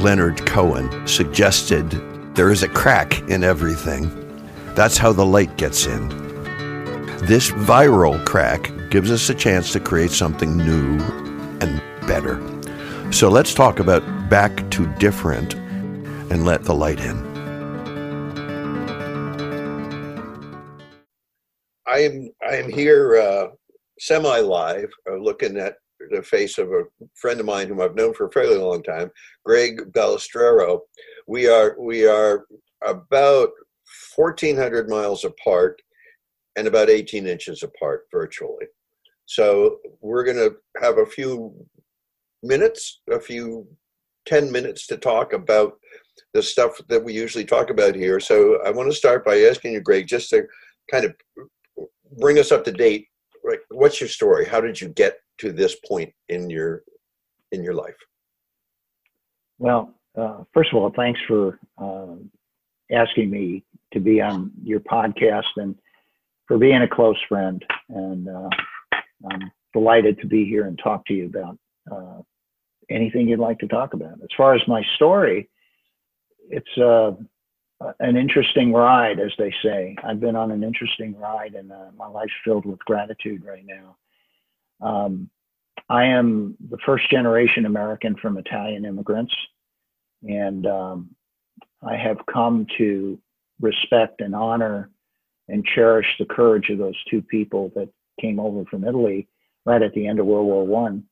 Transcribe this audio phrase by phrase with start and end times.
[0.00, 1.90] Leonard Cohen, suggested
[2.34, 4.08] there is a crack in everything.
[4.74, 6.08] That's how the light gets in.
[7.26, 10.98] This viral crack gives us a chance to create something new
[11.60, 12.40] and better.
[13.12, 15.54] So let's talk about back to different
[16.32, 17.30] and let the light in.
[21.86, 23.48] I am I am here uh,
[23.98, 25.74] semi live, uh, looking at
[26.10, 29.10] the face of a friend of mine whom I've known for a fairly long time,
[29.44, 30.80] Greg Balistrero.
[31.26, 32.46] We are we are
[32.84, 33.50] about
[34.16, 35.80] 1,400 miles apart
[36.56, 38.66] and about 18 inches apart virtually.
[39.26, 41.54] So we're going to have a few
[42.42, 43.66] minutes, a few
[44.26, 45.78] 10 minutes to talk about
[46.34, 48.20] the stuff that we usually talk about here.
[48.20, 50.44] So I want to start by asking you, Greg, just to
[50.90, 51.14] kind of
[52.18, 53.06] bring us up to date.
[53.44, 54.46] Like, what's your story?
[54.46, 56.82] How did you get to this point in your
[57.52, 57.96] in your life?
[59.58, 62.14] Well, uh, first of all, thanks for uh,
[62.92, 65.74] asking me to be on your podcast and
[66.46, 67.64] for being a close friend.
[67.88, 68.48] And uh,
[69.30, 71.58] I'm delighted to be here and talk to you about
[71.90, 72.22] uh,
[72.88, 74.14] anything you'd like to talk about.
[74.22, 75.48] As far as my story,
[76.48, 77.12] it's uh,
[78.00, 79.96] an interesting ride, as they say.
[80.04, 83.96] I've been on an interesting ride, and uh, my life's filled with gratitude right now.
[84.80, 85.30] Um,
[85.88, 89.34] I am the first generation American from Italian immigrants,
[90.22, 91.10] and um,
[91.82, 93.18] I have come to
[93.60, 94.90] respect and honor
[95.48, 97.88] and cherish the courage of those two people that
[98.20, 99.28] came over from Italy
[99.66, 101.04] right at the end of World War One.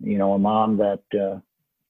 [0.00, 1.38] You know, a mom that uh,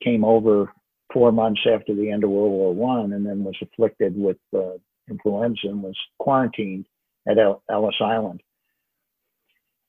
[0.02, 0.72] came over
[1.12, 4.78] four months after the end of World War One, and then was afflicted with uh,
[5.08, 6.86] influenza and was quarantined
[7.26, 8.42] at El- Ellis Island.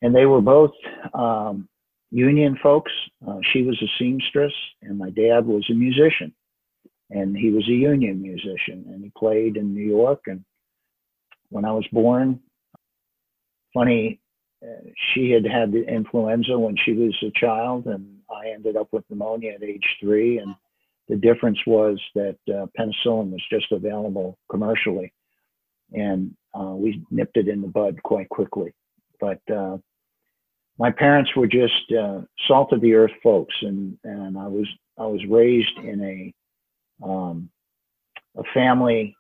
[0.04, 0.74] And they were both
[1.16, 1.68] um,
[2.12, 2.92] union folks.
[3.28, 6.34] Uh, she was a seamstress, and my dad was a musician
[7.14, 10.22] and he was a union musician and he played in New York.
[10.26, 10.44] And
[11.50, 12.40] when I was born,
[13.74, 14.20] funny,
[14.64, 18.88] uh, she had had the influenza when she was a child, and I ended up
[18.92, 20.38] with pneumonia at age three.
[20.38, 20.56] And
[21.10, 25.14] the difference was that uh, penicillin was just available commercially,
[25.92, 28.74] and uh, we nipped it in the bud quite quickly.
[29.20, 29.78] But uh,
[30.80, 34.68] my parents were just uh, salt of the earth folks, and and I was
[34.98, 36.34] I was raised in
[37.04, 37.50] a um,
[38.38, 39.16] a family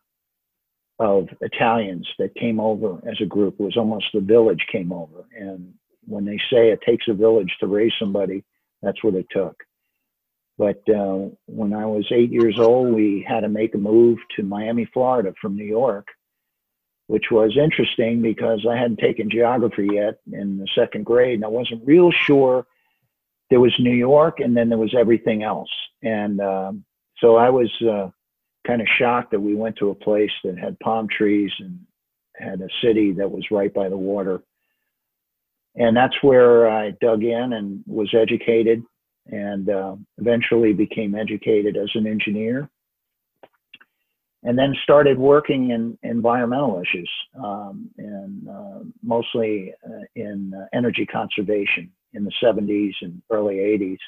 [0.99, 3.55] of Italians that came over as a group.
[3.59, 5.25] It was almost the village came over.
[5.37, 5.73] And
[6.05, 8.43] when they say it takes a village to raise somebody,
[8.81, 9.55] that's what it took.
[10.57, 14.43] But uh, when I was eight years old, we had to make a move to
[14.43, 16.07] Miami, Florida from New York,
[17.07, 21.35] which was interesting because I hadn't taken geography yet in the second grade.
[21.35, 22.65] And I wasn't real sure
[23.49, 25.69] there was New York and then there was everything else.
[26.01, 26.85] And um,
[27.17, 28.09] so I was uh,
[28.65, 31.79] kind of shocked that we went to a place that had palm trees and
[32.35, 34.41] had a city that was right by the water.
[35.75, 38.83] And that's where I dug in and was educated
[39.27, 42.69] and uh, eventually became educated as an engineer.
[44.45, 47.09] And then started working in environmental issues,
[47.41, 53.99] um, and uh, mostly uh, in uh, energy conservation in the 70s and early 80s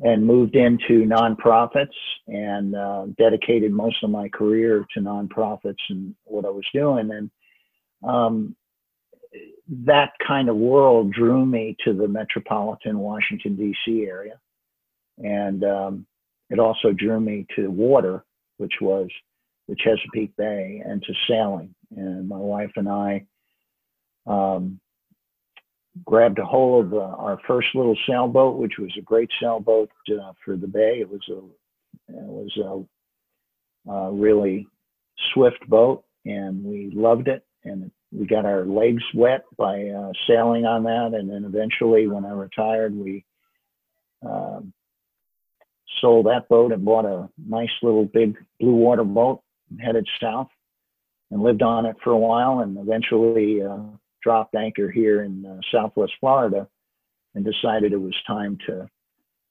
[0.00, 1.94] and moved into nonprofits
[2.26, 7.10] and uh, dedicated most of my career to nonprofits and what I was doing.
[7.12, 7.30] And
[8.08, 8.56] um,
[9.84, 14.06] that kind of world drew me to the metropolitan Washington, D.C.
[14.06, 14.38] area.
[15.18, 16.06] And um,
[16.50, 18.24] it also drew me to water,
[18.58, 19.08] which was
[19.68, 21.74] the Chesapeake Bay, and to sailing.
[21.96, 23.26] And my wife and I
[24.26, 24.80] um,
[26.04, 30.32] grabbed a hold of uh, our first little sailboat, which was a great sailboat uh,
[30.44, 30.98] for the bay.
[31.00, 31.38] It was a
[32.08, 32.86] it was
[33.86, 34.66] a, really
[35.32, 37.44] swift boat, and we loved it.
[37.64, 41.18] And we got our legs wet by uh, sailing on that.
[41.18, 43.24] And then eventually, when I retired, we
[44.24, 44.72] um,
[46.00, 49.42] sold that boat and bought a nice little big blue water boat
[49.80, 50.48] headed south
[51.30, 53.78] and lived on it for a while and eventually uh,
[54.22, 56.68] dropped anchor here in uh, Southwest Florida
[57.34, 58.88] and decided it was time to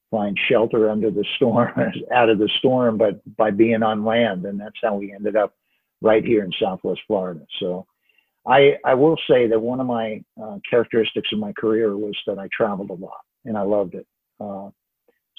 [0.09, 1.71] find shelter under the storm,
[2.13, 4.45] out of the storm, but by being on land.
[4.45, 5.55] And that's how we ended up
[6.01, 7.41] right here in Southwest Florida.
[7.59, 7.85] So
[8.47, 12.39] I, I will say that one of my uh, characteristics of my career was that
[12.39, 14.05] I traveled a lot and I loved it.
[14.39, 14.69] Uh,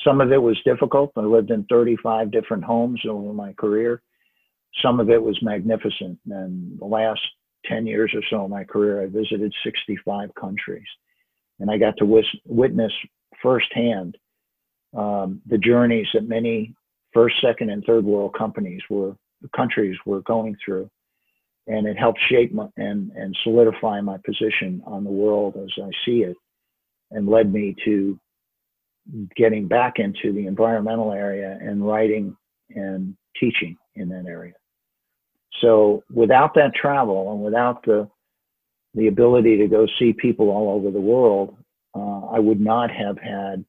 [0.02, 1.12] some of it was difficult.
[1.16, 4.02] I lived in 35 different homes over my career.
[4.82, 6.18] Some of it was magnificent.
[6.28, 7.20] And the last
[7.66, 10.86] 10 years or so of my career, I visited 65 countries.
[11.60, 12.92] And I got to wis- witness
[13.40, 14.16] firsthand
[14.96, 16.74] um, the journeys that many
[17.12, 19.16] first, second, and third world companies were
[19.54, 20.88] countries were going through,
[21.66, 25.90] and it helped shape my, and and solidify my position on the world as I
[26.04, 26.36] see it,
[27.10, 28.18] and led me to
[29.36, 32.36] getting back into the environmental area and writing
[32.70, 34.54] and teaching in that area.
[35.60, 38.08] So without that travel and without the
[38.96, 41.56] the ability to go see people all over the world,
[41.96, 43.64] uh, I would not have had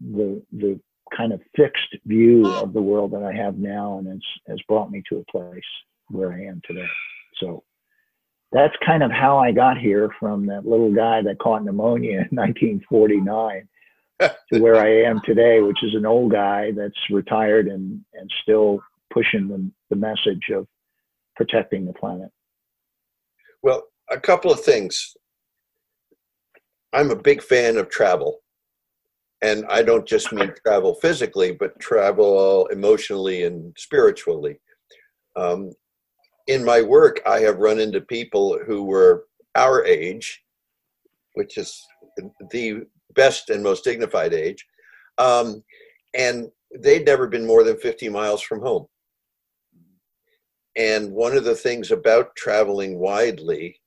[0.00, 0.80] the the
[1.16, 4.90] kind of fixed view of the world that I have now, and it's has brought
[4.90, 5.62] me to a place
[6.08, 6.86] where I am today.
[7.40, 7.64] So
[8.52, 12.36] that's kind of how I got here from that little guy that caught pneumonia in
[12.36, 13.68] 1949
[14.20, 18.80] to where I am today, which is an old guy that's retired and and still
[19.12, 20.66] pushing the, the message of
[21.36, 22.30] protecting the planet.
[23.62, 25.14] Well, a couple of things.
[26.92, 28.38] I'm a big fan of travel.
[29.40, 34.60] And I don't just mean travel physically, but travel emotionally and spiritually.
[35.36, 35.70] Um,
[36.48, 40.42] in my work, I have run into people who were our age,
[41.34, 41.80] which is
[42.16, 44.64] the best and most dignified age,
[45.18, 45.62] um,
[46.14, 48.86] and they'd never been more than 50 miles from home.
[50.76, 53.80] And one of the things about traveling widely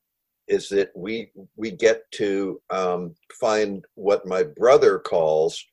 [0.47, 5.63] is that we we get to um, find what my brother calls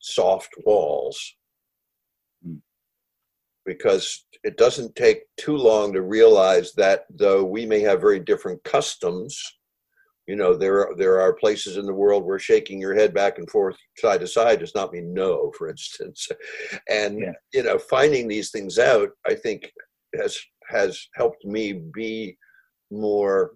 [0.00, 1.36] soft walls
[2.44, 2.56] hmm.
[3.64, 8.62] because it doesn't take too long to realize that though we may have very different
[8.64, 9.40] customs
[10.26, 13.38] you know there are there are places in the world where shaking your head back
[13.38, 16.28] and forth side to side does not mean no for instance
[16.88, 17.32] and yeah.
[17.52, 19.70] you know finding these things out i think
[20.18, 20.38] has
[20.68, 22.36] has helped me be
[22.90, 23.52] more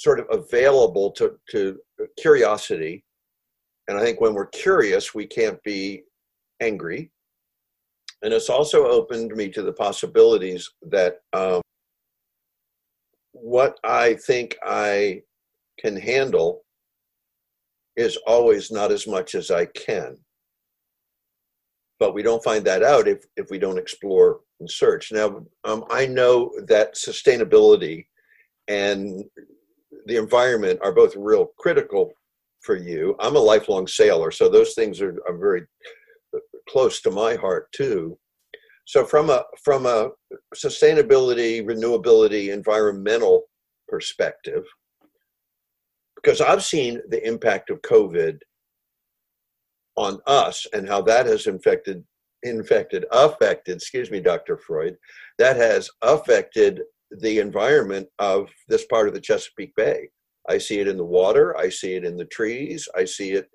[0.00, 1.78] sort of available to, to
[2.18, 3.04] curiosity.
[3.86, 6.04] And I think when we're curious, we can't be
[6.60, 7.10] angry.
[8.22, 11.60] And it's also opened me to the possibilities that um,
[13.32, 15.20] what I think I
[15.80, 16.62] can handle
[17.96, 20.16] is always not as much as I can.
[21.98, 25.12] But we don't find that out if, if we don't explore and search.
[25.12, 28.06] Now, um, I know that sustainability
[28.68, 29.24] and
[30.06, 32.12] the environment are both real critical
[32.62, 33.16] for you.
[33.20, 35.62] I'm a lifelong sailor, so those things are, are very
[36.68, 38.18] close to my heart too.
[38.86, 40.10] So from a from a
[40.54, 43.44] sustainability, renewability, environmental
[43.88, 44.64] perspective,
[46.22, 48.38] because I've seen the impact of COVID
[49.96, 52.04] on us and how that has infected
[52.42, 54.96] infected affected excuse me dr freud
[55.36, 56.80] that has affected
[57.10, 60.08] the environment of this part of the Chesapeake Bay.
[60.48, 63.48] I see it in the water, I see it in the trees, I see it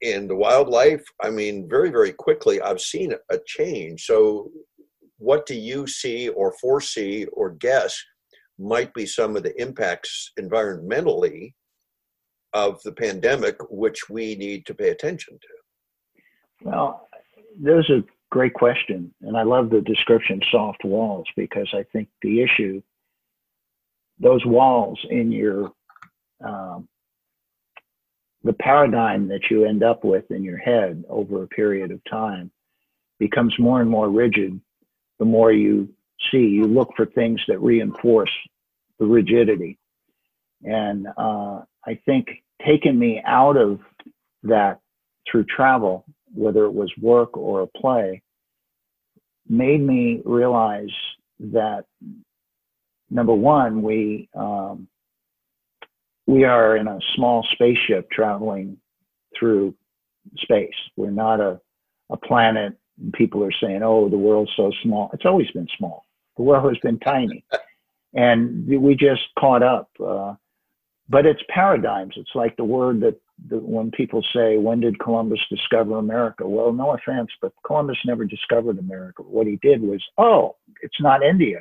[0.00, 1.02] in the wildlife.
[1.22, 4.04] I mean, very, very quickly, I've seen a change.
[4.04, 4.50] So,
[5.18, 7.96] what do you see or foresee or guess
[8.58, 11.54] might be some of the impacts environmentally
[12.54, 16.68] of the pandemic, which we need to pay attention to?
[16.68, 17.08] Well,
[17.58, 19.12] there's a great question.
[19.22, 22.82] And I love the description soft walls because I think the issue,
[24.18, 25.72] those walls in your,
[26.44, 26.88] um,
[28.44, 32.50] the paradigm that you end up with in your head over a period of time
[33.18, 34.60] becomes more and more rigid
[35.18, 35.88] the more you
[36.30, 36.38] see.
[36.38, 38.32] You look for things that reinforce
[38.98, 39.78] the rigidity.
[40.64, 42.28] And uh, I think
[42.64, 43.80] taking me out of
[44.44, 44.80] that
[45.30, 46.04] through travel
[46.34, 48.22] whether it was work or a play,
[49.48, 50.90] made me realize
[51.40, 51.84] that
[53.10, 54.88] number one, we um,
[56.26, 58.78] we are in a small spaceship traveling
[59.38, 59.74] through
[60.38, 60.74] space.
[60.96, 61.60] We're not a
[62.10, 62.74] a planet.
[63.14, 66.04] People are saying, "Oh, the world's so small." It's always been small.
[66.36, 67.44] The world has been tiny,
[68.14, 69.90] and we just caught up.
[70.02, 70.34] Uh,
[71.08, 72.14] but it's paradigms.
[72.16, 73.18] It's like the word that
[73.50, 76.46] when people say, when did Columbus discover America?
[76.46, 79.22] Well, no offense, but Columbus never discovered America.
[79.22, 81.60] What he did was, oh, it's not India.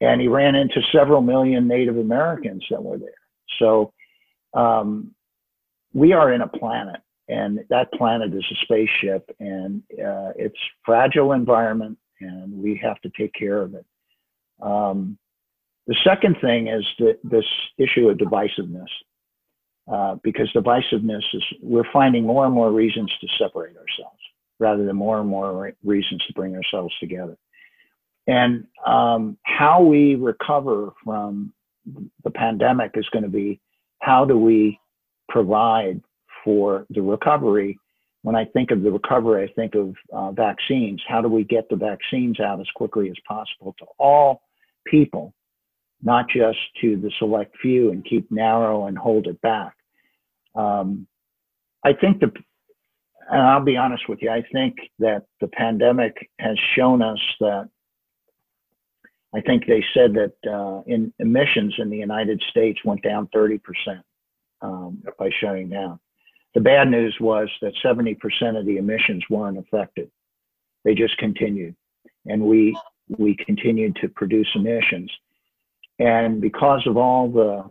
[0.00, 3.08] And he ran into several million Native Americans that were there.
[3.58, 3.92] So
[4.54, 5.14] um,
[5.92, 11.32] we are in a planet, and that planet is a spaceship, and uh, it's fragile
[11.32, 13.86] environment, and we have to take care of it.
[14.60, 15.18] Um,
[15.86, 17.44] the second thing is that this
[17.78, 18.88] issue of divisiveness.
[19.90, 24.18] Uh, because divisiveness is, we're finding more and more reasons to separate ourselves
[24.58, 27.36] rather than more and more reasons to bring ourselves together.
[28.26, 31.52] And um, how we recover from
[32.24, 33.60] the pandemic is going to be
[34.00, 34.80] how do we
[35.28, 36.02] provide
[36.44, 37.78] for the recovery
[38.22, 41.00] when I think of the recovery, I think of uh, vaccines.
[41.06, 44.42] How do we get the vaccines out as quickly as possible to all
[44.84, 45.32] people,
[46.02, 49.74] not just to the select few and keep narrow and hold it back?
[50.54, 51.06] Um,
[51.84, 52.32] I think the,
[53.30, 57.68] and I'll be honest with you, I think that the pandemic has shown us that.
[59.34, 63.60] I think they said that uh, in emissions in the United States went down 30%
[64.62, 66.00] um, by shutting down.
[66.54, 68.16] The bad news was that 70%
[68.58, 70.10] of the emissions weren't affected.
[70.84, 71.76] They just continued.
[72.24, 72.74] And we,
[73.18, 75.10] we continued to produce emissions.
[75.98, 77.64] And because of all the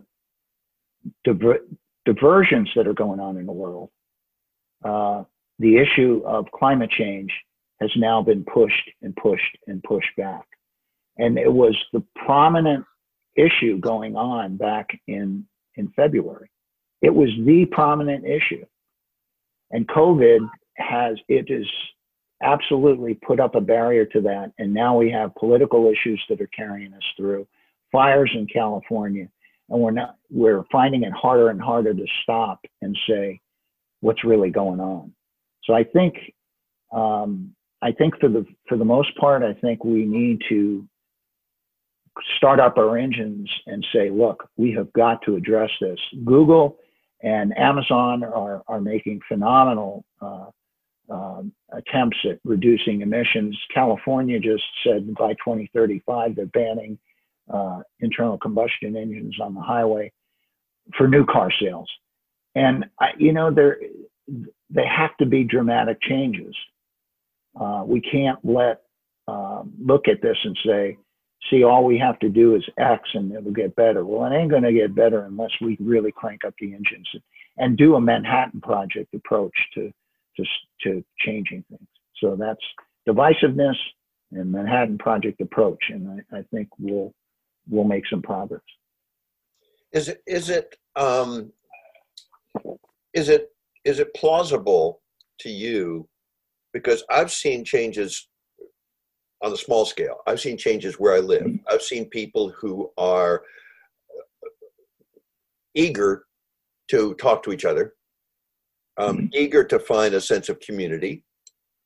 [1.24, 1.64] diver-
[2.04, 3.90] diversions that are going on in the world,
[4.84, 5.24] uh,
[5.58, 7.32] the issue of climate change
[7.80, 10.46] has now been pushed and pushed and pushed back.
[11.18, 12.84] And it was the prominent
[13.36, 16.50] issue going on back in, in February.
[17.02, 18.64] It was the prominent issue.
[19.70, 21.66] And COVID has, it is
[22.42, 24.52] absolutely put up a barrier to that.
[24.58, 27.46] And now we have political issues that are carrying us through,
[27.96, 29.26] fires in California,
[29.70, 33.40] and we're not, we're finding it harder and harder to stop and say
[34.00, 35.14] what's really going on.
[35.64, 36.14] So I think,
[36.92, 40.86] um, I think for the for the most part, I think we need to
[42.36, 45.98] start up our engines and say, look, we have got to address this.
[46.24, 46.76] Google
[47.22, 50.46] and Amazon are, are making phenomenal uh,
[51.08, 53.58] um, attempts at reducing emissions.
[53.72, 56.98] California just said by 2035 they're banning
[57.52, 60.12] uh, internal combustion engines on the highway
[60.96, 61.88] for new car sales.
[62.54, 63.78] And I, you know, there
[64.70, 66.54] they have to be dramatic changes.
[67.58, 68.82] Uh, we can't let
[69.28, 70.96] uh, look at this and say,
[71.50, 74.04] see, all we have to do is X and it'll get better.
[74.04, 77.08] Well, it ain't going to get better unless we really crank up the engines
[77.58, 79.92] and, do a Manhattan Project approach to,
[80.36, 80.44] to,
[80.82, 81.88] to changing things.
[82.20, 82.60] So that's
[83.08, 83.76] divisiveness
[84.32, 85.82] and Manhattan Project approach.
[85.90, 87.14] And I, I think we'll,
[87.68, 88.60] we'll make some progress.
[89.92, 91.52] Is it, is it, um,
[93.14, 93.48] is it,
[93.84, 95.00] is it plausible
[95.40, 96.08] to you?
[96.72, 98.28] Because I've seen changes
[99.42, 100.18] on the small scale.
[100.26, 101.42] I've seen changes where I live.
[101.42, 101.68] Mm-hmm.
[101.68, 103.42] I've seen people who are
[105.74, 106.24] eager
[106.88, 107.94] to talk to each other,
[108.98, 109.26] um, mm-hmm.
[109.32, 111.22] eager to find a sense of community,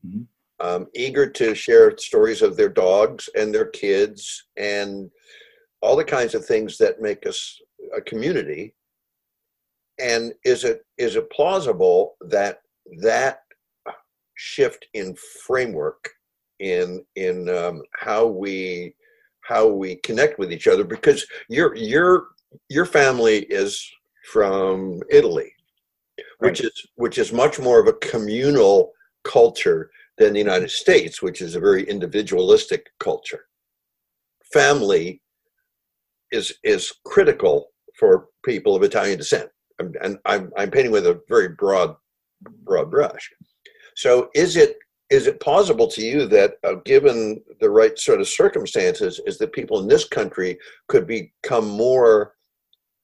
[0.06, 0.22] mm-hmm.
[0.66, 5.10] um, eager to share stories of their dogs and their kids and
[5.82, 7.60] all the kinds of things that make us
[7.96, 8.74] a community.
[9.98, 12.62] And is it is it plausible that
[13.02, 13.40] that
[14.36, 15.14] shift in
[15.46, 16.10] framework
[16.58, 18.94] in in um, how we
[19.42, 22.28] how we connect with each other because your your
[22.68, 23.84] your family is
[24.32, 25.52] from Italy,
[26.38, 28.92] which is which is much more of a communal
[29.24, 33.46] culture than the United States, which is a very individualistic culture.
[34.52, 35.20] Family
[36.32, 37.68] is is critical
[37.98, 41.96] for people of Italian descent, and I'm I'm painting with a very broad
[42.64, 43.30] broad brush.
[43.96, 44.76] So, is it
[45.10, 49.52] is it plausible to you that uh, given the right sort of circumstances is that
[49.52, 50.56] people in this country
[50.88, 52.34] could become more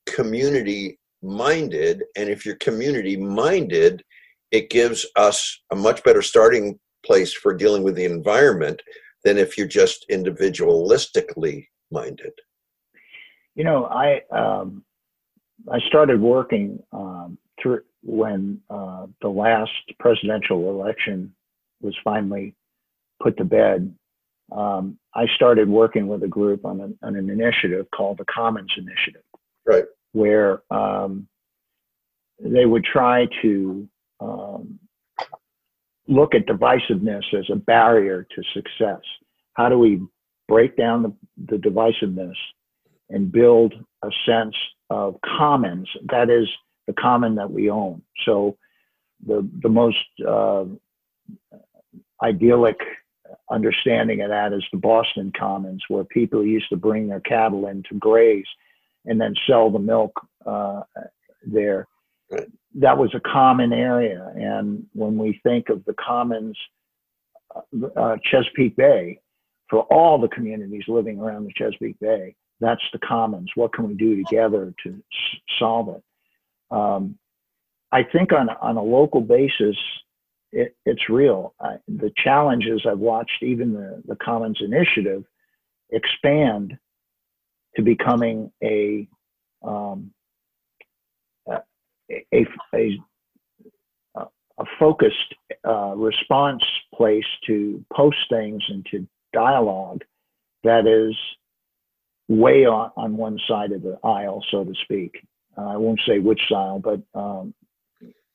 [0.07, 4.05] community minded and if you're community minded
[4.53, 8.81] it gives us a much better starting place for dealing with the environment
[9.25, 12.33] than if you're just individualistically minded
[13.57, 14.85] you know i um,
[15.71, 21.35] i started working um, through when uh, the last presidential election
[21.81, 22.55] was finally
[23.21, 23.95] put to bed,
[24.53, 28.73] um, I started working with a group on an, on an initiative called the Commons
[28.77, 29.23] Initiative,
[29.67, 29.85] right?
[30.13, 31.27] Where um,
[32.41, 33.89] they would try to
[34.21, 34.79] um,
[36.07, 39.01] look at divisiveness as a barrier to success.
[39.55, 40.01] How do we
[40.47, 41.13] break down the,
[41.51, 42.37] the divisiveness
[43.11, 44.55] and build a sense
[44.91, 45.89] of commons?
[46.11, 46.49] That is
[46.87, 48.03] the common that we own.
[48.25, 48.57] So
[49.27, 50.65] the the most uh,
[52.23, 52.79] idyllic
[53.51, 57.83] understanding of that is the Boston Commons, where people used to bring their cattle in
[57.89, 58.47] to graze
[59.05, 60.13] and then sell the milk
[60.45, 60.83] uh,
[61.45, 61.87] there.
[62.75, 64.33] That was a common area.
[64.35, 66.57] And when we think of the commons,
[67.55, 69.21] uh, uh Chesapeake Bay,
[69.71, 73.51] for all the communities living around the Chesapeake Bay, that's the commons.
[73.55, 76.03] What can we do together to s- solve it?
[76.71, 77.19] Um,
[77.93, 79.77] I think on, on a local basis,
[80.53, 81.55] it, it's real.
[81.61, 85.25] I, the challenges I've watched, even the, the Commons Initiative,
[85.91, 86.77] expand
[87.77, 89.07] to becoming a
[89.63, 90.13] um,
[91.49, 91.61] a,
[92.33, 92.47] a,
[94.15, 95.35] a, focused
[95.67, 96.63] uh, response
[96.95, 100.03] place to post things and to dialogue
[100.65, 101.17] that is
[102.29, 105.13] way on, on one side of the aisle, so to speak.
[105.57, 107.55] Uh, I won't say which aisle, but um,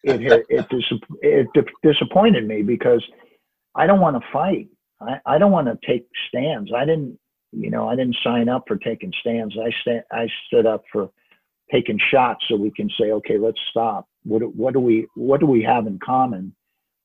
[0.04, 1.48] it, it, dis- it
[1.84, 3.04] disappointed me because
[3.76, 4.68] I don't want to fight.
[5.00, 6.72] I, I don't want to take stands.
[6.76, 7.18] I didn't,
[7.52, 9.56] you know, I didn't sign up for taking stands.
[9.58, 11.10] I stand, I stood up for
[11.72, 14.08] taking shots so we can say, okay, let's stop.
[14.24, 16.56] What, what do we, what do we have in common,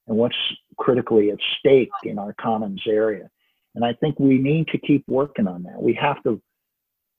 [0.07, 0.37] and what's
[0.77, 3.31] critically at stake in our commons area?
[3.75, 5.81] And I think we need to keep working on that.
[5.81, 6.41] We have to,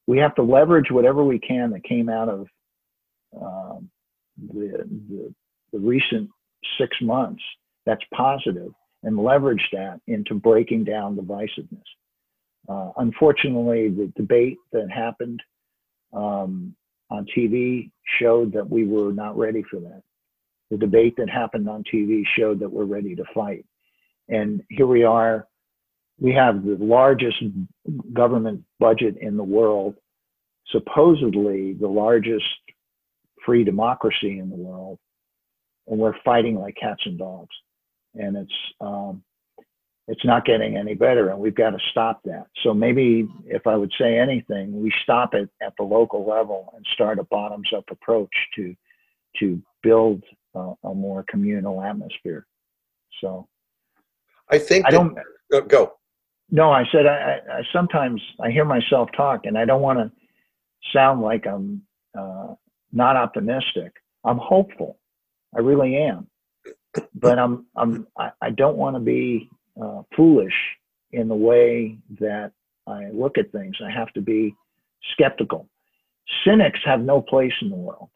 [0.07, 2.47] we have to leverage whatever we can that came out of
[3.39, 3.89] um,
[4.53, 5.33] the, the
[5.73, 6.29] the recent
[6.79, 7.43] six months
[7.85, 8.71] that's positive
[9.03, 11.83] and leverage that into breaking down divisiveness.
[12.67, 15.41] Uh, unfortunately, the debate that happened
[16.13, 16.75] um,
[17.09, 20.01] on TV showed that we were not ready for that.
[20.69, 23.65] The debate that happened on TV showed that we're ready to fight.
[24.27, 25.47] And here we are.
[26.19, 27.37] We have the largest
[28.13, 29.95] government budget in the world,
[30.71, 32.45] supposedly the largest
[33.45, 34.99] free democracy in the world
[35.87, 37.55] and we're fighting like cats and dogs,
[38.15, 39.23] and it's um,
[40.07, 42.45] it's not getting any better, and we've got to stop that.
[42.63, 46.85] So maybe if I would say anything, we stop it at the local level and
[46.93, 48.75] start a bottoms up approach to
[49.39, 50.23] to build
[50.55, 52.45] uh, a more communal atmosphere.
[53.21, 53.47] So
[54.49, 55.17] I think I don't
[55.67, 55.93] go.
[56.49, 60.11] No, I said I, I, sometimes I hear myself talk, and I don't want to
[60.93, 61.81] sound like I'm
[62.17, 62.53] uh,
[62.91, 63.93] not optimistic.
[64.23, 64.97] I'm hopeful.
[65.55, 66.27] I really am.
[67.13, 69.49] But I'm I'm I, I don't want to be
[69.81, 70.53] uh, foolish
[71.11, 72.51] in the way that
[72.87, 73.75] I look at things.
[73.85, 74.55] I have to be
[75.13, 75.67] skeptical.
[76.45, 78.09] Cynics have no place in the world.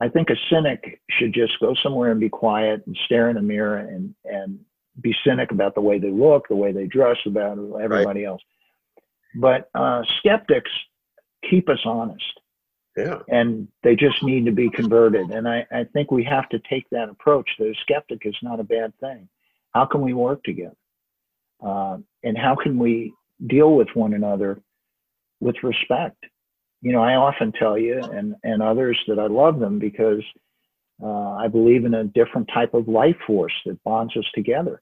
[0.00, 3.42] I think a cynic should just go somewhere and be quiet and stare in a
[3.42, 4.58] mirror and and
[5.00, 8.28] be cynic about the way they look, the way they dress, about everybody right.
[8.28, 8.42] else.
[9.34, 10.70] But uh, skeptics
[11.48, 12.24] keep us honest.
[12.96, 13.18] Yeah.
[13.28, 15.30] And they just need to be converted.
[15.30, 18.60] And I, I think we have to take that approach that a skeptic is not
[18.60, 19.28] a bad thing.
[19.72, 20.76] How can we work together?
[21.64, 23.12] Uh, and how can we
[23.48, 24.60] deal with one another
[25.40, 26.24] with respect?
[26.82, 30.22] You know, I often tell you and, and others that I love them because
[31.02, 34.80] uh, I believe in a different type of life force that bonds us together.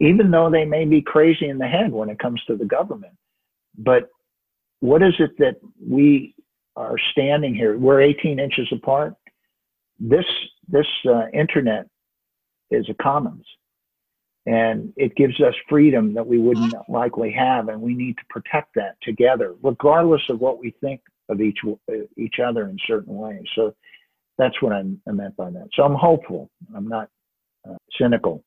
[0.00, 3.14] Even though they may be crazy in the head when it comes to the government.
[3.76, 4.08] But
[4.80, 6.34] what is it that we
[6.78, 7.76] are standing here.
[7.76, 9.14] We're 18 inches apart.
[9.98, 10.24] This
[10.68, 11.86] this uh, internet
[12.70, 13.44] is a commons,
[14.46, 18.74] and it gives us freedom that we wouldn't likely have, and we need to protect
[18.76, 23.42] that together, regardless of what we think of each uh, each other in certain ways.
[23.56, 23.74] So
[24.38, 25.68] that's what I, I meant by that.
[25.74, 26.48] So I'm hopeful.
[26.74, 27.08] I'm not
[27.68, 28.44] uh, cynical.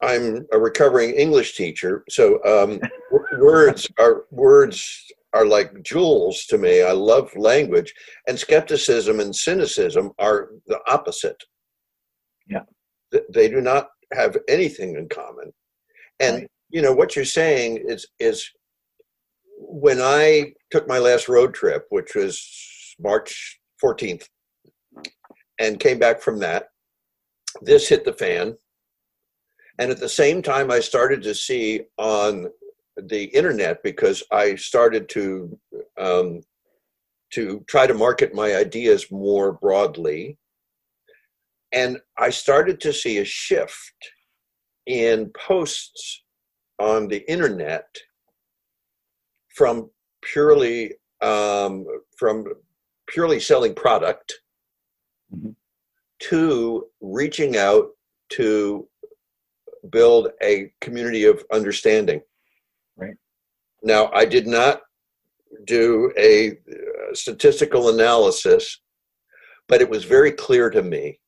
[0.00, 2.80] I'm a recovering English teacher, so um,
[3.38, 6.82] words are words are like jewels to me.
[6.82, 7.92] I love language,
[8.28, 11.42] and skepticism and cynicism are the opposite.
[12.46, 12.62] Yeah,
[13.34, 15.52] they do not have anything in common.
[16.20, 16.50] And right.
[16.70, 18.48] you know what you're saying is is
[19.58, 22.40] when I took my last road trip, which was
[23.00, 24.28] March 14th,
[25.58, 26.68] and came back from that,
[27.62, 28.56] this hit the fan.
[29.78, 32.48] And at the same time, I started to see on
[32.96, 35.58] the internet because I started to
[35.98, 36.40] um,
[37.30, 40.38] to try to market my ideas more broadly,
[41.72, 43.94] and I started to see a shift
[44.86, 46.24] in posts
[46.78, 47.86] on the internet
[49.54, 49.90] from
[50.22, 51.84] purely um,
[52.16, 52.46] from
[53.08, 54.40] purely selling product
[55.34, 55.50] mm-hmm.
[56.20, 57.88] to reaching out
[58.30, 58.86] to
[59.90, 62.20] build a community of understanding
[62.96, 63.14] Right.
[63.82, 64.82] now, I did not
[65.66, 68.80] do a uh, statistical analysis,
[69.68, 71.20] but it was very clear to me.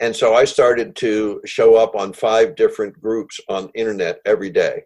[0.00, 4.82] And so I started to show up on five different groups on internet every day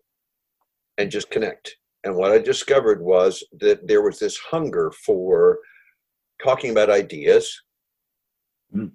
[0.98, 1.76] and just connect.
[2.04, 5.58] And what I discovered was that there was this hunger for
[6.42, 7.62] talking about ideas
[8.74, 8.90] mm.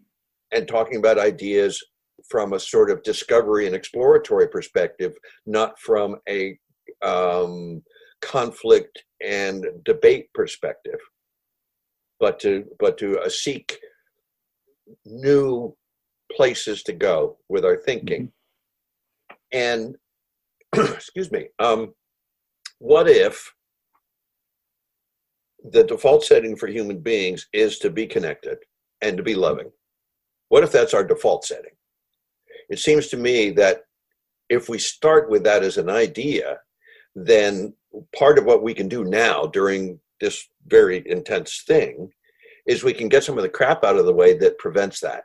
[0.51, 1.81] and talking about ideas
[2.29, 5.13] from a sort of discovery and exploratory perspective,
[5.45, 6.57] not from a
[7.01, 7.81] um,
[8.21, 10.99] conflict and debate perspective,
[12.19, 13.77] but to but to uh, seek
[15.05, 15.75] new
[16.31, 18.31] places to go with our thinking.
[18.31, 19.35] Mm-hmm.
[19.53, 19.95] And
[20.95, 21.93] excuse me, um,
[22.79, 23.51] what if
[25.69, 28.57] the default setting for human beings is to be connected
[29.01, 29.71] and to be loving?
[30.49, 31.71] What if that's our default setting?
[32.69, 33.83] It seems to me that
[34.49, 36.59] if we start with that as an idea,
[37.15, 37.73] then
[38.17, 42.09] part of what we can do now during this very intense thing
[42.67, 45.23] is we can get some of the crap out of the way that prevents that.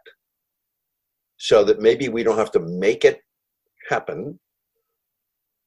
[1.38, 3.20] So that maybe we don't have to make it
[3.90, 4.40] happen,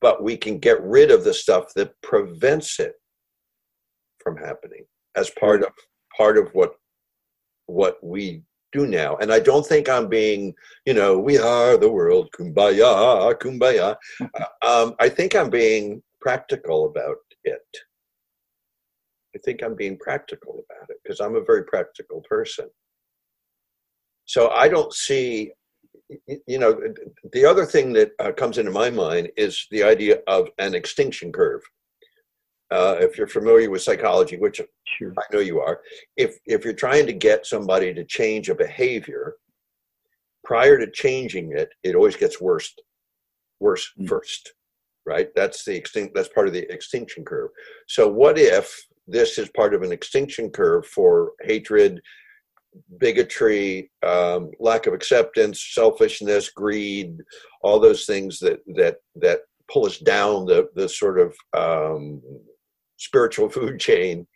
[0.02, 2.96] but we can get rid of the stuff that prevents it
[4.30, 5.70] from happening as part of
[6.16, 6.74] part of what
[7.66, 9.18] what we do now.
[9.18, 10.54] And I don't think I'm being,
[10.86, 13.96] you know, we are the world, kumbaya, kumbaya.
[14.62, 17.68] um, I think I'm being practical about it.
[19.36, 22.68] I think I'm being practical about it because I'm a very practical person.
[24.26, 25.52] So I don't see,
[26.48, 26.80] you know,
[27.34, 31.32] the other thing that uh, comes into my mind is the idea of an extinction
[31.32, 31.64] curve.
[32.72, 34.62] Uh, if you're familiar with psychology, which
[34.98, 35.14] sure.
[35.18, 35.82] I know you are,
[36.18, 39.36] if if you're trying to get somebody to change a behavior,
[40.44, 42.74] prior to changing it, it always gets worse,
[43.60, 44.08] worse mm.
[44.08, 44.54] first,
[45.06, 45.30] right?
[45.36, 46.16] That's the extinct.
[46.16, 47.50] That's part of the extinction curve.
[47.88, 48.76] So what if
[49.08, 52.02] this is part of an extinction curve for hatred,
[53.00, 57.18] bigotry, um, lack of acceptance, selfishness, greed,
[57.62, 59.40] all those things that that that
[59.72, 62.22] pull us down the the sort of um,
[63.00, 64.28] spiritual food chain,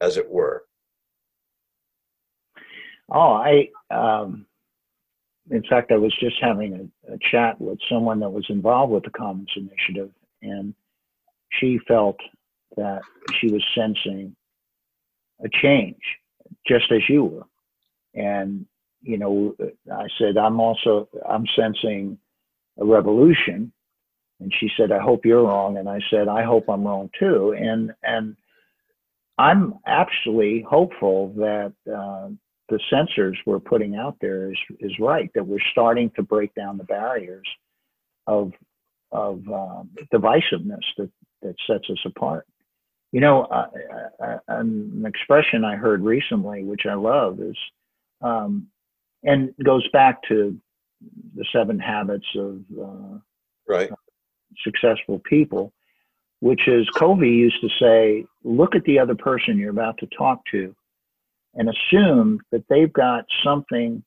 [0.00, 0.64] as it were?
[3.10, 4.46] Oh, I, um,
[5.50, 9.04] in fact, I was just having a, a, chat with someone that was involved with
[9.04, 10.74] the Commons Initiative, and
[11.60, 12.16] she felt
[12.76, 13.02] that
[13.38, 14.34] she was sensing
[15.44, 16.00] a change,
[16.66, 17.46] just as you were.
[18.14, 18.64] And,
[19.02, 19.54] you know,
[19.92, 22.18] I said, I'm also, I'm sensing
[22.80, 23.70] a revolution
[24.40, 25.76] and she said, I hope you're wrong.
[25.76, 27.54] And I said, I hope I'm wrong too.
[27.56, 28.36] And, and
[29.38, 32.28] I'm actually hopeful that uh,
[32.68, 36.78] the sensors we're putting out there is, is right, that we're starting to break down
[36.78, 37.46] the barriers
[38.26, 38.52] of,
[39.12, 41.10] of um, divisiveness that,
[41.42, 42.46] that sets us apart.
[43.12, 43.66] You know, uh,
[44.20, 47.56] uh, an expression I heard recently, which I love, is,
[48.20, 48.66] um,
[49.22, 50.58] and goes back to
[51.36, 53.18] the seven habits of uh,
[53.68, 53.90] right
[54.62, 55.72] successful people,
[56.40, 60.40] which is Covey used to say, look at the other person you're about to talk
[60.52, 60.74] to
[61.54, 64.02] and assume that they've got something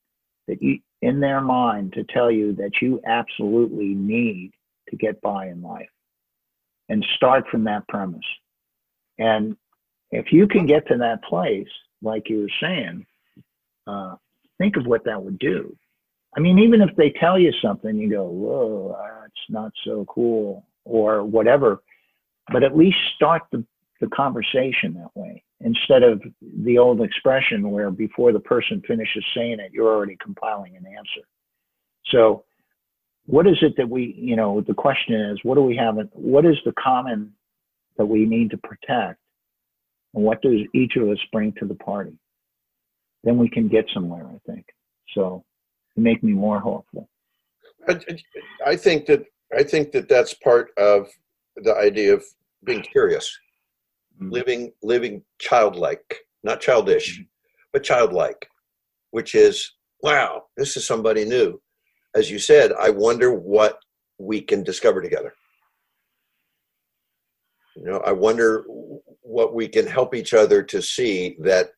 [0.48, 4.52] that you in their mind to tell you that you absolutely need
[4.90, 5.90] to get by in life
[6.90, 8.26] and start from that premise.
[9.20, 9.56] And
[10.12, 11.68] if you can get to that place,
[12.02, 13.06] like you were saying,
[13.86, 14.16] uh,
[14.58, 15.76] think of what that would do.
[16.36, 18.98] I mean, even if they tell you something, you go, whoa,
[19.50, 21.82] not so cool or whatever,
[22.52, 23.64] but at least start the,
[24.00, 26.22] the conversation that way instead of
[26.64, 31.28] the old expression where before the person finishes saying it, you're already compiling an answer.
[32.12, 32.44] So,
[33.26, 35.98] what is it that we, you know, the question is, what do we have?
[36.14, 37.34] What is the common
[37.98, 39.20] that we need to protect?
[40.14, 42.18] And what does each of us bring to the party?
[43.24, 44.68] Then we can get somewhere, I think.
[45.14, 45.44] So,
[45.96, 47.10] make me more hopeful.
[47.88, 48.00] I,
[48.66, 49.24] I think that
[49.58, 51.08] I think that that's part of
[51.56, 52.24] the idea of
[52.64, 53.38] being curious,
[54.16, 54.32] mm-hmm.
[54.32, 57.24] living living childlike, not childish, mm-hmm.
[57.74, 58.48] but childlike,
[59.12, 61.60] which is wow, this is somebody new.
[62.16, 63.80] As you said, I wonder what
[64.20, 65.34] we can discover together.
[67.76, 68.66] You know, I wonder
[69.22, 71.70] what we can help each other to see that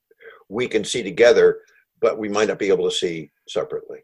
[0.48, 1.60] we can see together,
[2.00, 4.00] but we might not be able to see separately.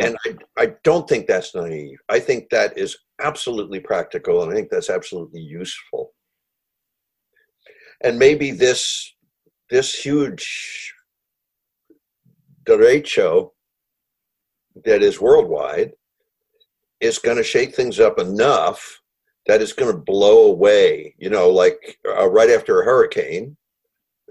[0.00, 1.98] And I, I don't think that's naive.
[2.08, 6.12] I think that is absolutely practical, and I think that's absolutely useful.
[8.02, 9.14] And maybe this
[9.70, 10.94] this huge
[12.64, 13.50] derecho
[14.84, 15.92] that is worldwide
[17.00, 19.00] is going to shake things up enough
[19.46, 21.14] that it's going to blow away.
[21.18, 23.56] You know, like uh, right after a hurricane,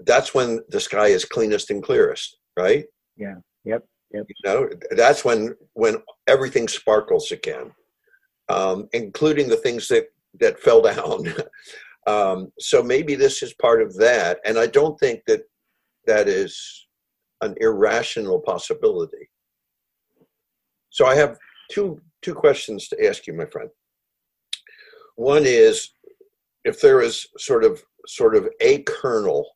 [0.06, 2.84] that's when the sky is cleanest and clearest, right?
[3.16, 3.34] Yeah.
[3.64, 3.84] Yep.
[4.12, 4.24] Yep.
[4.28, 7.72] You know, that's when when everything sparkles again,
[8.48, 10.06] um, including the things that
[10.40, 11.34] that fell down.
[12.06, 15.42] um, so maybe this is part of that, and I don't think that
[16.06, 16.86] that is
[17.42, 19.28] an irrational possibility.
[20.90, 21.38] So I have
[21.70, 23.68] two two questions to ask you, my friend.
[25.16, 25.90] One is
[26.64, 29.46] if there is sort of sort of a kernel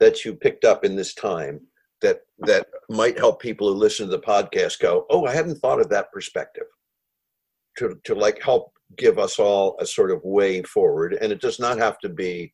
[0.00, 1.60] that you picked up in this time
[2.04, 5.80] that that might help people who listen to the podcast go, oh, I hadn't thought
[5.80, 6.66] of that perspective.
[7.78, 11.58] To to like help give us all a sort of way forward, and it does
[11.58, 12.52] not have to be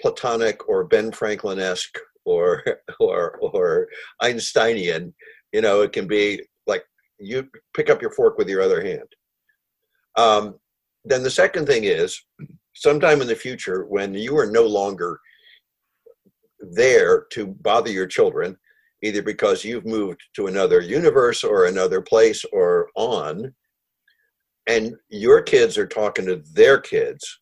[0.00, 2.62] Platonic or Ben Franklin esque or
[3.00, 3.88] or or
[4.22, 5.12] Einsteinian.
[5.52, 6.84] You know, it can be like
[7.18, 9.08] you pick up your fork with your other hand.
[10.16, 10.54] Um,
[11.04, 12.18] then the second thing is,
[12.74, 15.18] sometime in the future, when you are no longer
[16.72, 18.56] there to bother your children,
[19.02, 23.54] either because you've moved to another universe or another place or on,
[24.66, 27.40] and your kids are talking to their kids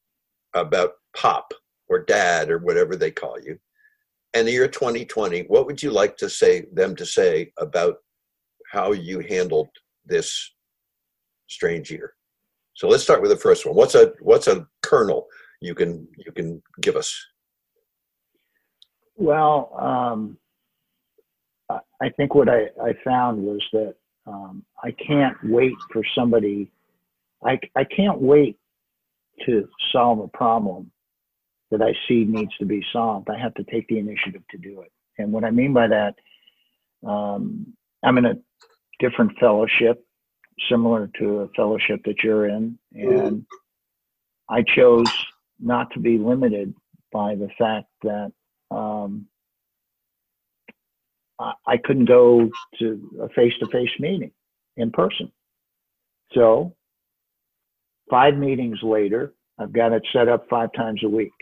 [0.54, 1.52] about pop
[1.88, 3.58] or dad or whatever they call you,
[4.34, 7.96] and the year 2020, what would you like to say them to say about
[8.70, 9.68] how you handled
[10.06, 10.54] this
[11.48, 12.14] strange year?
[12.74, 13.74] So let's start with the first one.
[13.74, 15.26] What's a what's a kernel
[15.60, 17.14] you can you can give us?
[19.22, 20.36] Well, um,
[21.70, 23.94] I think what I, I found was that
[24.26, 26.72] um, I can't wait for somebody.
[27.44, 28.58] I I can't wait
[29.46, 30.90] to solve a problem
[31.70, 33.30] that I see needs to be solved.
[33.30, 34.90] I have to take the initiative to do it.
[35.18, 36.14] And what I mean by that,
[37.08, 38.34] um, I'm in a
[38.98, 40.04] different fellowship
[40.68, 42.76] similar to a fellowship that you're in.
[42.92, 43.46] And
[44.48, 45.12] I chose
[45.60, 46.74] not to be limited
[47.12, 48.32] by the fact that
[48.72, 49.26] um,
[51.38, 54.32] I, I couldn't go to a face to face meeting
[54.76, 55.30] in person.
[56.34, 56.74] So,
[58.10, 61.32] five meetings later, I've got it set up five times a week.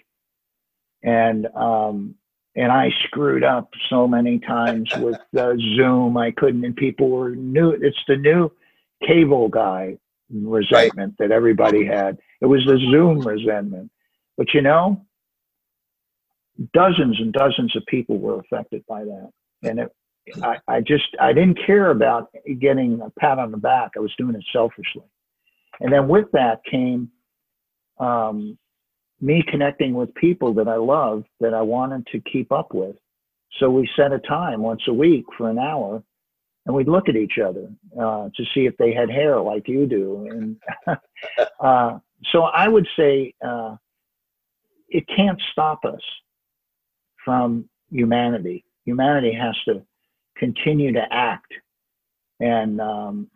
[1.02, 2.16] And um,
[2.56, 6.16] and I screwed up so many times with uh, Zoom.
[6.16, 7.70] I couldn't, and people were new.
[7.70, 8.50] It's the new
[9.06, 9.96] cable guy
[10.32, 11.28] resentment right.
[11.28, 12.18] that everybody had.
[12.40, 13.90] It was the Zoom resentment.
[14.36, 15.04] But you know,
[16.72, 19.30] dozens and dozens of people were affected by that.
[19.62, 19.92] And it,
[20.42, 22.28] I, I just, I didn't care about
[22.60, 23.92] getting a pat on the back.
[23.96, 25.04] I was doing it selfishly.
[25.80, 27.10] And then with that came
[27.98, 28.58] um,
[29.20, 32.96] me connecting with people that I love that I wanted to keep up with.
[33.58, 36.02] So we set a time once a week for an hour
[36.66, 37.68] and we'd look at each other
[37.98, 40.28] uh, to see if they had hair like you do.
[40.30, 40.56] And
[41.60, 41.98] uh,
[42.30, 43.76] so I would say uh,
[44.88, 46.00] it can't stop us
[47.24, 48.64] from humanity.
[48.84, 49.82] Humanity has to
[50.36, 51.52] continue to act,
[52.40, 53.28] and um,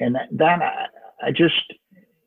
[0.00, 0.86] and that, I,
[1.22, 1.54] I just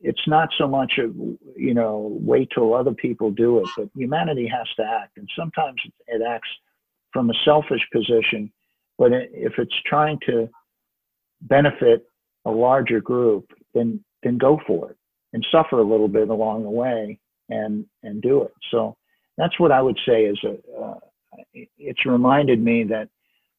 [0.02, 1.16] it's not so much of
[1.56, 5.82] you know wait till other people do it, but humanity has to act, and sometimes
[6.08, 6.50] it acts
[7.14, 8.52] from a selfish position
[9.02, 10.48] but if it's trying to
[11.42, 12.06] benefit
[12.46, 14.98] a larger group, then then go for it
[15.34, 17.20] and suffer a little bit along the way
[17.50, 18.54] and and do it.
[18.70, 18.96] So
[19.38, 21.00] that's what I would say is a uh,
[21.78, 23.10] it's reminded me that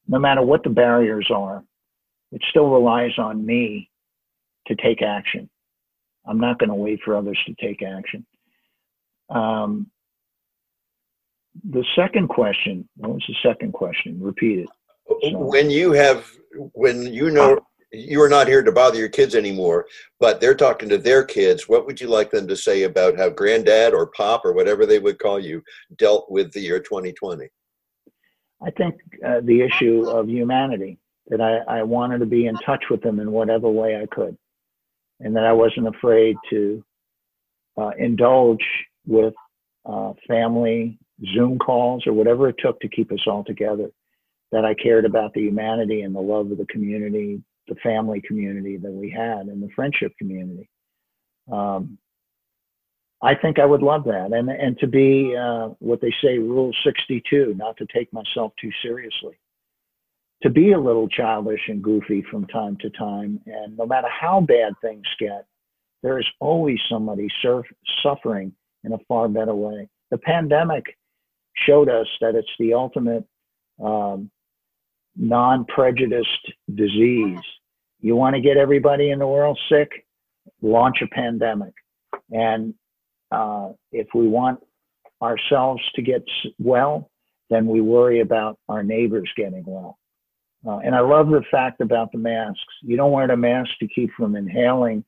[0.06, 1.64] no matter what the barriers are,
[2.30, 3.90] it still relies on me
[4.66, 5.48] to take action.
[6.26, 8.26] I'm not going to wait for others to take action.
[9.30, 9.90] Um,
[11.64, 14.20] the second question, what was the second question?
[14.20, 14.68] Repeat it
[15.20, 16.30] when you have
[16.74, 17.58] when you know
[17.92, 19.86] you are not here to bother your kids anymore,
[20.18, 23.28] but they're talking to their kids, what would you like them to say about how
[23.28, 25.62] granddad or pop or whatever they would call you
[25.96, 27.48] dealt with the year 2020?
[28.64, 28.94] I think
[29.26, 33.20] uh, the issue of humanity, that I, I wanted to be in touch with them
[33.20, 34.36] in whatever way I could,
[35.20, 36.84] and that I wasn't afraid to
[37.78, 38.64] uh, indulge
[39.06, 39.34] with
[39.84, 40.98] uh, family
[41.34, 43.90] Zoom calls or whatever it took to keep us all together
[44.52, 48.76] that I cared about the humanity and the love of the community, the family community
[48.76, 50.68] that we had, and the friendship community.
[51.50, 51.98] Um,
[53.22, 56.72] I think I would love that, and and to be uh, what they say, Rule
[56.84, 59.38] 62, not to take myself too seriously,
[60.42, 64.40] to be a little childish and goofy from time to time, and no matter how
[64.40, 65.46] bad things get,
[66.02, 67.66] there is always somebody surf,
[68.02, 68.52] suffering
[68.84, 69.88] in a far better way.
[70.10, 70.84] The pandemic
[71.54, 73.24] showed us that it's the ultimate
[73.82, 74.30] um,
[75.16, 77.38] non-prejudiced disease.
[78.02, 79.88] You want to get everybody in the world sick?
[80.60, 81.72] Launch a pandemic.
[82.30, 82.74] And
[83.30, 84.60] uh, if we want
[85.22, 86.24] ourselves to get
[86.58, 87.10] well,
[87.48, 89.98] then we worry about our neighbors getting well.
[90.66, 92.60] Uh, and I love the fact about the masks.
[92.82, 95.04] You don't wear the mask to keep from inhaling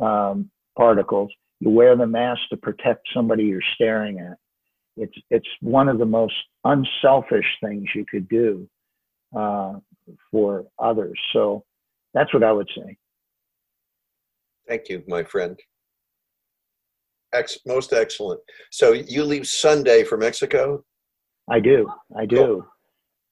[0.00, 1.32] um, particles.
[1.58, 4.38] You wear the mask to protect somebody you're staring at.
[4.96, 8.68] It's it's one of the most unselfish things you could do
[9.36, 9.74] uh,
[10.30, 11.18] for others.
[11.32, 11.64] So
[12.14, 12.96] that's what I would say.
[14.68, 15.58] Thank you, my friend.
[17.32, 18.40] Ex- most excellent.
[18.70, 20.84] So you leave Sunday for Mexico?
[21.48, 21.90] I do.
[22.16, 22.36] I do.
[22.36, 22.66] Cool.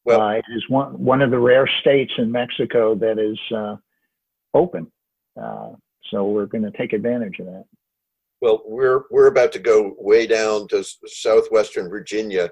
[0.04, 3.76] Well, uh, it is one one of the rare states in Mexico that is uh,
[4.54, 4.90] open.
[5.40, 5.70] Uh,
[6.10, 7.64] so we're going to take advantage of that.
[8.40, 12.50] Well, we're we're about to go way down to southwestern Virginia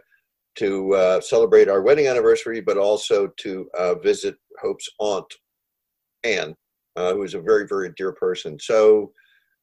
[0.56, 5.26] to uh, celebrate our wedding anniversary, but also to uh, visit Hope's aunt,
[6.34, 6.54] Anne,
[6.96, 8.58] uh, who is a very, very dear person.
[8.58, 9.12] So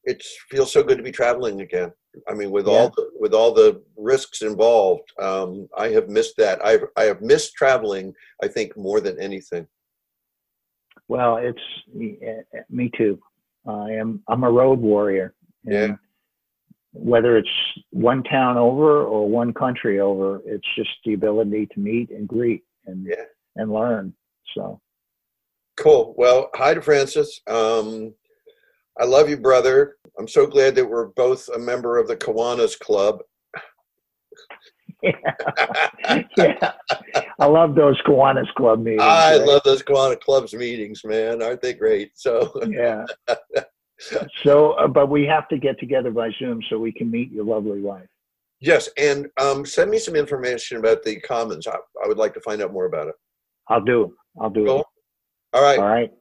[0.06, 1.92] it feels so good to be traveling again.
[2.30, 2.74] I mean, with Yeah.
[2.74, 6.64] all the, with all the risks involved, um, I have missed that.
[6.64, 8.14] I've I have missed traveling.
[8.42, 9.68] I think more than anything.
[11.08, 11.60] Well, it's
[11.94, 13.20] me, too.
[13.66, 14.22] I am.
[14.28, 15.34] I'm a road warrior.
[15.66, 15.96] and Yeah.
[16.96, 17.50] Whether it's
[17.90, 22.64] one town over or one country over, it's just the ability to meet and greet
[22.86, 23.26] and Yeah.
[23.56, 24.14] and learn.
[24.56, 24.80] So
[25.78, 26.14] Cool.
[26.18, 27.42] Well, hi to Francis.
[27.48, 28.14] Um,
[29.00, 29.98] I love you, brother.
[30.20, 33.20] I'm so glad that we're both a member of the Kiwanis Club.
[35.02, 35.12] yeah,
[37.40, 39.02] I love those Kiwanis Club meetings.
[39.02, 39.48] I right?
[39.48, 41.42] love those Kiwanis Clubs meetings, man.
[41.42, 42.12] Aren't they great?
[42.16, 43.06] So, yeah.
[44.44, 47.46] So, uh, but we have to get together by Zoom so we can meet your
[47.46, 48.08] lovely wife.
[48.60, 51.68] yes, and um, send me some information about the Commons.
[51.68, 53.16] I, I would like to find out more about it.
[53.70, 54.14] I'll do.
[54.42, 54.86] I'll do Cool.
[55.54, 55.58] It.
[55.58, 56.12] All right, All right.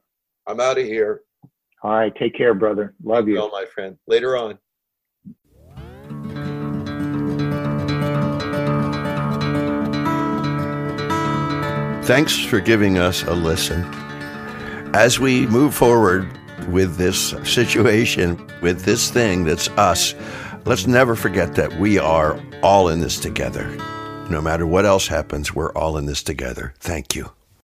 [0.47, 1.21] I'm out of here.
[1.81, 2.13] All right.
[2.15, 2.93] Take care, brother.
[3.03, 3.35] Love you.
[3.35, 3.97] Well, my friend.
[4.07, 4.57] Later on.
[12.03, 13.81] Thanks for giving us a listen.
[14.93, 16.27] As we move forward
[16.67, 20.13] with this situation, with this thing that's us,
[20.65, 23.69] let's never forget that we are all in this together.
[24.29, 26.73] No matter what else happens, we're all in this together.
[26.79, 27.31] Thank you.